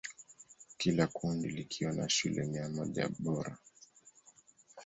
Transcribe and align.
Kila 0.77 1.07
kundi 1.07 1.47
likiwa 1.49 1.91
na 1.91 2.09
shule 2.09 2.43
mia 2.45 2.69
moja 2.69 3.09
bora. 3.19 3.57